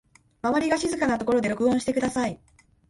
[0.41, 2.41] 周りが静かなところで録音してください